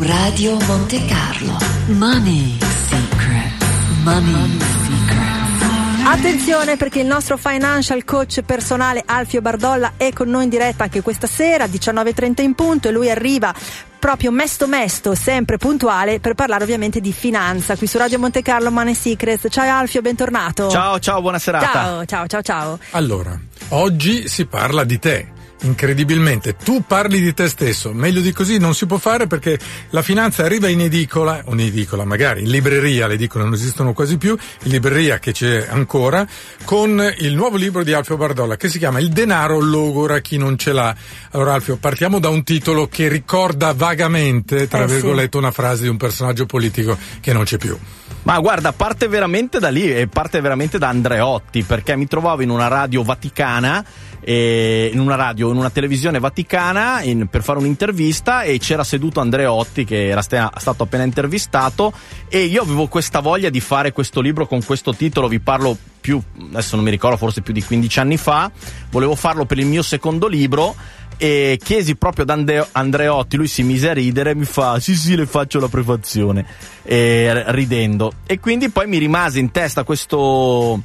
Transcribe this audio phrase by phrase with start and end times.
[0.00, 1.56] Radio Monte Carlo.
[1.86, 2.56] Money
[2.88, 3.64] Secret.
[4.04, 6.06] Money Secret.
[6.06, 11.02] Attenzione perché il nostro financial coach personale Alfio Bardolla è con noi in diretta anche
[11.02, 13.52] questa sera, 19.30 in punto e lui arriva
[13.98, 18.70] proprio mesto mesto, sempre puntuale, per parlare ovviamente di finanza qui su Radio Monte Carlo
[18.70, 19.48] Money Secrets.
[19.50, 20.70] Ciao Alfio, bentornato.
[20.70, 21.72] Ciao, ciao, buona serata.
[21.72, 22.78] Ciao, ciao, ciao, ciao.
[22.92, 23.36] Allora,
[23.70, 25.32] oggi si parla di te.
[25.62, 29.58] Incredibilmente, tu parli di te stesso, meglio di così non si può fare perché
[29.90, 33.92] la finanza arriva in edicola, o in edicola magari, in libreria, le edicole non esistono
[33.92, 36.24] quasi più, in libreria che c'è ancora,
[36.64, 40.56] con il nuovo libro di Alfio Bardolla che si chiama Il denaro logora chi non
[40.56, 40.94] ce l'ha.
[41.32, 44.94] Allora Alfio, partiamo da un titolo che ricorda vagamente, tra Eh, sì.
[44.94, 47.76] virgolette, una frase di un personaggio politico che non c'è più.
[48.22, 52.50] Ma guarda, parte veramente da lì e parte veramente da Andreotti, perché mi trovavo in
[52.50, 53.82] una radio vaticana,
[54.20, 59.20] eh, in una radio, in una televisione vaticana in- per fare un'intervista e c'era seduto
[59.20, 61.92] Andreotti che era sta- stato appena intervistato
[62.28, 66.20] e io avevo questa voglia di fare questo libro con questo titolo, vi parlo più,
[66.52, 68.50] adesso non mi ricordo, forse più di 15 anni fa,
[68.90, 70.74] volevo farlo per il mio secondo libro
[71.20, 74.94] e chiesi proprio ad Ande- Andreotti, lui si mise a ridere e mi fa sì
[74.94, 76.46] sì le faccio la prefazione
[76.84, 78.12] e, ridendo.
[78.24, 80.80] E quindi poi mi rimase in testa questo,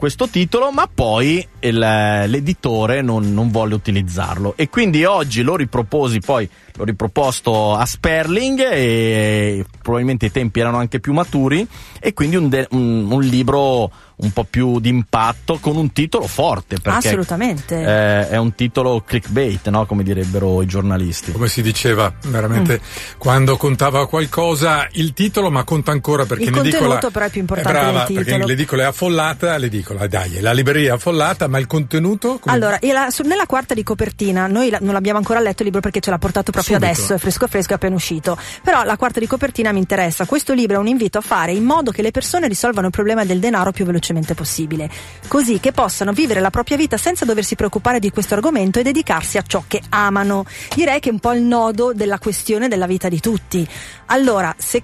[0.00, 4.54] questo titolo ma poi il- l'editore non, non volle utilizzarlo.
[4.56, 10.78] E quindi oggi lo riproposi poi l'ho riproposto a Sperling e probabilmente i tempi erano
[10.78, 11.66] anche più maturi
[12.00, 13.90] e quindi un, de- un- un libro
[14.22, 17.74] un po' più d'impatto con un titolo forte perché Assolutamente.
[17.80, 19.86] eh, è un titolo clickbait, no?
[19.86, 21.32] come direbbero i giornalisti.
[21.32, 22.80] come si diceva veramente
[23.16, 27.40] quando contava qualcosa il titolo ma conta ancora perché Il l'edicola contenuto però è più
[27.40, 28.24] importante brava, del titolo.
[28.26, 32.78] perché l'edicola è affollata l'edicola dai la libreria è affollata ma il contenuto come- Allora,
[32.82, 36.00] la- su- nella quarta di copertina, noi la- non l'abbiamo ancora letto il libro perché
[36.00, 36.92] ce l'ha portato proprio Subito.
[36.92, 38.36] adesso, è fresco fresco, è appena uscito.
[38.62, 40.24] Però la quarta di copertina mi interessa.
[40.24, 43.24] Questo libro è un invito a fare in modo che le persone risolvano il problema
[43.24, 44.90] del denaro più velocemente possibile,
[45.28, 49.38] così che possano vivere la propria vita senza doversi preoccupare di questo argomento e dedicarsi
[49.38, 50.44] a ciò che amano.
[50.74, 53.66] Direi che è un po' il nodo della questione della vita di tutti.
[54.06, 54.82] Allora, se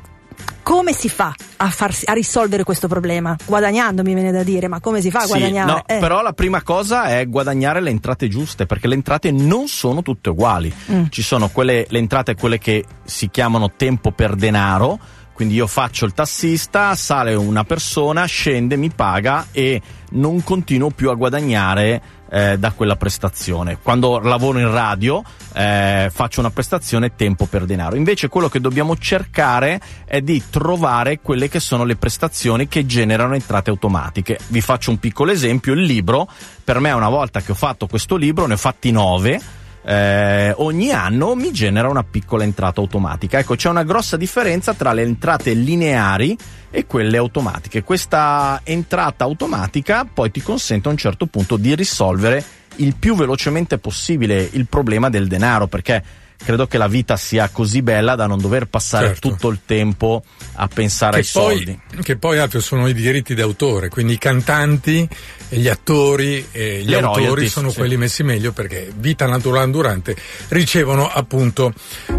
[0.67, 3.37] come si fa a, farsi, a risolvere questo problema?
[3.45, 5.71] Guadagnando mi viene da dire, ma come si fa a Sì, guadagnare?
[5.71, 5.99] no, Eh.
[6.01, 10.31] però la prima cosa è guadagnare le entrate giuste, perché le entrate non sono tutte
[10.31, 10.75] uguali.
[10.91, 11.05] Mm.
[11.09, 14.99] Ci sono quelle, le entrate quelle che si chiamano tempo per denaro,
[15.37, 19.83] quindi io faccio il tassista, sale una persona, scende, mi paga e
[20.13, 23.77] non continuo più a guadagnare eh, da quella prestazione.
[23.83, 27.97] Quando lavoro in radio eh, faccio una prestazione tempo per denaro.
[27.97, 33.35] Invece quello che dobbiamo cercare è di trovare quelle che sono le prestazioni che generano
[33.35, 34.39] entrate automatiche.
[34.47, 36.27] Vi faccio un piccolo esempio, il libro,
[36.65, 39.39] per me una volta che ho fatto questo libro, ne ho fatti nove,
[39.87, 43.39] eh, ogni anno mi genera una piccola entrata automatica.
[43.39, 46.37] Ecco, c'è una grossa differenza tra le entrate lineari
[46.71, 47.85] e quelle automatiche.
[47.85, 52.45] Questa entrata automatica poi ti consente a un certo punto di risolvere
[52.77, 56.03] il più velocemente possibile il problema del denaro, perché
[56.37, 59.29] credo che la vita sia così bella da non dover passare Certo.
[59.29, 60.23] tutto il tempo
[60.55, 61.81] a pensare che ai poi, soldi.
[62.03, 65.09] che poi Alfio sono i diritti d'autore, quindi i cantanti,
[65.49, 67.77] e gli attori e gli Le autori royalties, sono sì.
[67.79, 70.17] quelli messi meglio perché vita naturale durante
[70.49, 71.73] ricevono appunto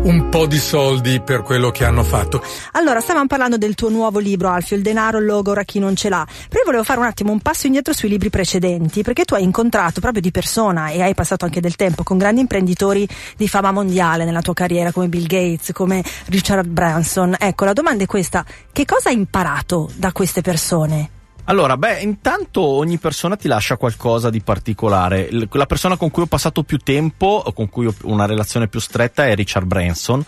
[0.03, 2.41] un po' di soldi per quello che hanno fatto.
[2.73, 6.25] Allora, stavamo parlando del tuo nuovo libro, Alfio, Il denaro logora chi non ce l'ha.
[6.25, 9.43] Però io volevo fare un attimo un passo indietro sui libri precedenti, perché tu hai
[9.43, 13.71] incontrato proprio di persona e hai passato anche del tempo con grandi imprenditori di fama
[13.71, 17.35] mondiale nella tua carriera, come Bill Gates, come Richard Branson.
[17.37, 21.09] Ecco, la domanda è questa: che cosa hai imparato da queste persone?
[21.45, 25.29] Allora, beh, intanto ogni persona ti lascia qualcosa di particolare.
[25.51, 29.25] La persona con cui ho passato più tempo, con cui ho una relazione più stretta,
[29.25, 30.21] è Richard Branson,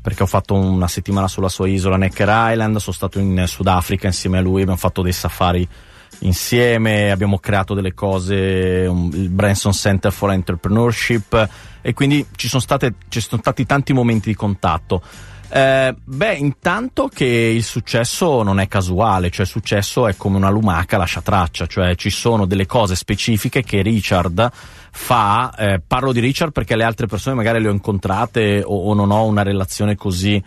[0.00, 4.38] perché ho fatto una settimana sulla sua isola Necker Island, sono stato in Sudafrica insieme
[4.38, 5.68] a lui, abbiamo fatto dei safari
[6.20, 11.48] insieme, abbiamo creato delle cose, un- il Branson Center for Entrepreneurship,
[11.80, 15.02] e quindi ci sono, state, ci sono stati tanti momenti di contatto.
[15.52, 20.48] Eh, beh, intanto che il successo non è casuale, cioè il successo è come una
[20.48, 24.48] lumaca lascia traccia, cioè ci sono delle cose specifiche che Richard
[24.92, 28.94] fa, eh, parlo di Richard perché le altre persone magari le ho incontrate o, o
[28.94, 30.40] non ho una relazione così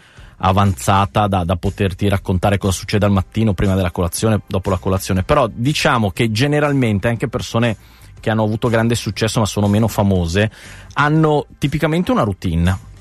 [0.46, 5.24] avanzata da, da, poterti raccontare cosa succede al mattino, prima della colazione, dopo la colazione,
[5.24, 7.78] però diciamo che generalmente anche persone
[8.20, 10.50] che hanno avuto grande successo ma sono meno famose
[10.94, 12.92] hanno tipicamente una routine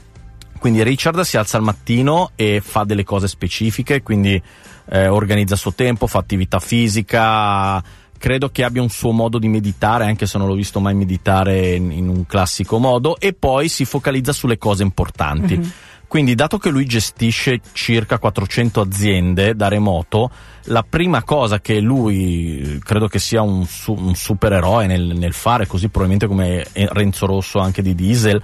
[0.62, 4.40] quindi Richard si alza al mattino e fa delle cose specifiche, quindi
[4.90, 7.82] eh, organizza il suo tempo, fa attività fisica,
[8.16, 11.74] credo che abbia un suo modo di meditare, anche se non l'ho visto mai meditare
[11.74, 15.58] in, in un classico modo, e poi si focalizza sulle cose importanti.
[15.58, 15.70] Mm-hmm.
[16.12, 20.30] Quindi, dato che lui gestisce circa 400 aziende da remoto,
[20.64, 25.66] la prima cosa che lui credo che sia un, su, un supereroe nel, nel, fare,
[25.66, 28.42] così probabilmente come Renzo Rosso anche di Diesel,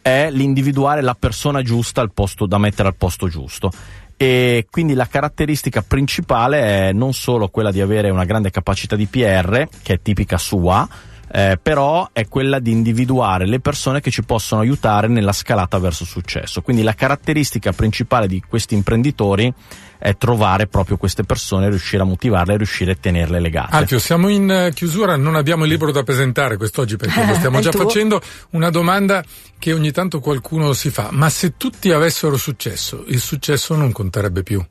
[0.00, 3.70] è l'individuare la persona giusta posto, da mettere al posto giusto.
[4.16, 9.04] E quindi la caratteristica principale è non solo quella di avere una grande capacità di
[9.04, 10.88] PR, che è tipica sua,
[11.32, 16.02] eh, però è quella di individuare le persone che ci possono aiutare nella scalata verso
[16.02, 16.60] il successo.
[16.60, 19.52] Quindi la caratteristica principale di questi imprenditori
[19.98, 23.76] è trovare proprio queste persone, riuscire a motivarle e riuscire a tenerle legate.
[23.76, 27.60] Alfio, siamo in eh, chiusura, non abbiamo il libro da presentare quest'oggi perché lo stiamo
[27.60, 28.20] già facendo.
[28.50, 29.22] Una domanda
[29.58, 34.42] che ogni tanto qualcuno si fa, ma se tutti avessero successo, il successo non conterebbe
[34.42, 34.64] più?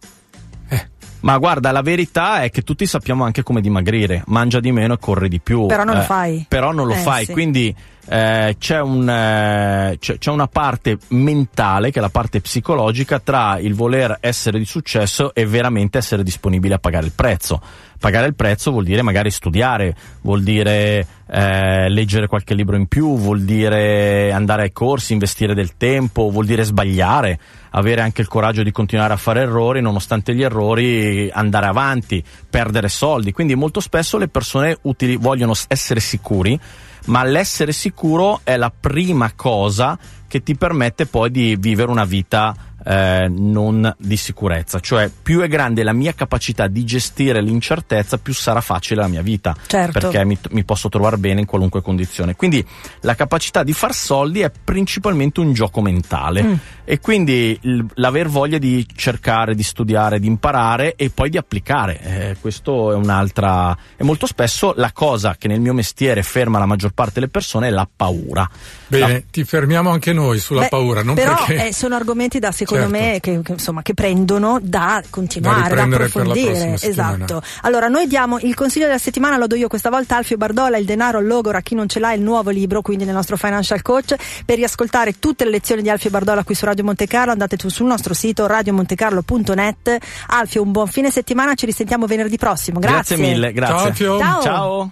[1.22, 4.98] Ma guarda, la verità è che tutti sappiamo anche come dimagrire, mangia di meno e
[5.00, 5.66] corre di più.
[5.66, 6.46] Però non eh, lo fai.
[6.48, 7.32] Però non lo eh, fai, sì.
[7.32, 7.76] quindi
[8.12, 13.60] eh, c'è, un, eh, c'è, c'è, una parte mentale, che è la parte psicologica, tra
[13.60, 17.62] il voler essere di successo e veramente essere disponibile a pagare il prezzo.
[18.00, 23.16] Pagare il prezzo vuol dire magari studiare, vuol dire eh, leggere qualche libro in più,
[23.16, 27.38] vuol dire andare ai corsi, investire del tempo, vuol dire sbagliare,
[27.72, 32.88] avere anche il coraggio di continuare a fare errori, nonostante gli errori andare avanti, perdere
[32.88, 33.34] soldi.
[33.34, 36.60] Quindi molto spesso le persone utili, vogliono essere sicuri
[37.06, 39.98] ma l'essere sicuro è la prima cosa
[40.28, 42.56] che ti permette poi di vivere una vita
[42.86, 48.34] eh, non di sicurezza, cioè più è grande la mia capacità di gestire l'incertezza, più
[48.34, 50.00] sarà facile la mia vita, certo.
[50.00, 52.36] perché mi, mi, posso trovare bene in qualunque condizione.
[52.36, 52.66] Quindi
[53.02, 56.54] la capacità di far soldi è principalmente un gioco mentale mm.
[56.86, 62.00] e quindi l- l'aver voglia di cercare, di studiare, di imparare e poi di applicare.
[62.02, 63.76] Eh, questo è un'altra.
[63.96, 67.68] E molto spesso la cosa che nel mio mestiere ferma la maggior parte delle persone
[67.68, 68.50] è la paura.
[68.88, 69.22] Bene, la...
[69.30, 71.68] ti fermiamo anche noi sulla Beh, paura, non però perché...
[71.68, 73.12] eh, sono argomenti da secondo Certo.
[73.12, 76.78] me che, che, insomma, che prendono da continuare, da, la approfondire.
[76.80, 77.42] Esatto.
[77.62, 80.86] Allora, noi diamo il consiglio della settimana, lo do io questa volta, Alfio Bardola, il
[80.86, 84.16] denaro, il logora, chi non ce l'ha, il nuovo libro, quindi nel nostro financial coach.
[84.46, 87.88] Per riascoltare tutte le lezioni di Alfio Bardola qui su Radio Monte Carlo, andate sul
[87.88, 89.98] nostro sito radiomontecarlo.net.
[90.28, 92.80] Alfio, un buon fine settimana, ci risentiamo venerdì prossimo.
[92.80, 93.16] Grazie.
[93.16, 93.76] Grazie mille, grazie.
[93.76, 94.20] Ciao, Alfio.
[94.20, 94.42] Ciao.
[94.42, 94.92] Ciao.